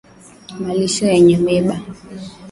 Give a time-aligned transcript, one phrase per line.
[0.63, 1.75] Malisho yenye miiba